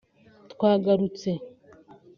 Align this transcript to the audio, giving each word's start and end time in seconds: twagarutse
twagarutse 0.51 1.31